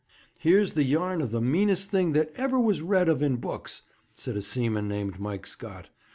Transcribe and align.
'Here's 0.39 0.73
the 0.73 0.83
yarn 0.83 1.21
of 1.21 1.29
the 1.29 1.39
meanest 1.39 1.91
thing 1.91 2.13
that 2.13 2.31
ever 2.33 2.59
was 2.59 2.81
read 2.81 3.07
of 3.07 3.21
in 3.21 3.35
books,' 3.35 3.83
said 4.15 4.35
a 4.35 4.41
seaman 4.41 4.87
named 4.87 5.19
Mike 5.19 5.45
Scott. 5.45 5.89